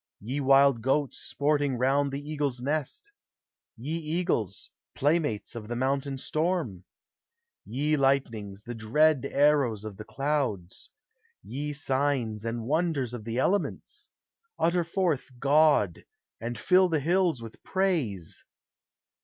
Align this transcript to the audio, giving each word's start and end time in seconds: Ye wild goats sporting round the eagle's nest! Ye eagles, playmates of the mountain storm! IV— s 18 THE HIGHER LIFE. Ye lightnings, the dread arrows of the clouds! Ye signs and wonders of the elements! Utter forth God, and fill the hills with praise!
Ye 0.19 0.39
wild 0.39 0.81
goats 0.81 1.19
sporting 1.19 1.77
round 1.77 2.11
the 2.11 2.27
eagle's 2.27 2.59
nest! 2.59 3.11
Ye 3.77 3.95
eagles, 3.97 4.67
playmates 4.95 5.53
of 5.55 5.67
the 5.67 5.75
mountain 5.75 6.17
storm! 6.17 6.85
IV— 7.67 7.69
s 7.69 7.69
18 7.69 7.73
THE 7.73 7.75
HIGHER 7.75 7.75
LIFE. 7.75 7.75
Ye 7.91 7.97
lightnings, 7.97 8.63
the 8.63 8.73
dread 8.73 9.25
arrows 9.29 9.85
of 9.85 9.97
the 9.97 10.03
clouds! 10.03 10.89
Ye 11.43 11.73
signs 11.73 12.45
and 12.45 12.65
wonders 12.65 13.13
of 13.13 13.23
the 13.25 13.37
elements! 13.37 14.09
Utter 14.57 14.83
forth 14.83 15.29
God, 15.37 16.03
and 16.39 16.57
fill 16.57 16.89
the 16.89 16.99
hills 16.99 17.43
with 17.43 17.61
praise! 17.61 18.43